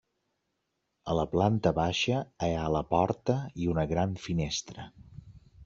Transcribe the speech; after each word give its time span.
A 1.13 1.17
la 1.19 1.25
planta 1.33 1.73
baixa 1.81 2.23
hi 2.47 2.51
ha 2.63 2.73
la 2.77 2.83
porta 2.95 3.37
i 3.67 3.71
una 3.75 3.87
gran 3.95 4.19
finestra. 4.27 4.91